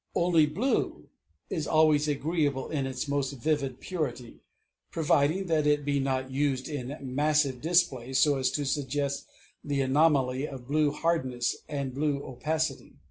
[0.15, 1.09] Only blue
[1.51, 4.39] is always agreeable in its most vivid purity
[4.89, 9.27] providing that it be not used in massive displays so as to suggest
[9.63, 12.93] the anomaly of blue hardness and blue opacity.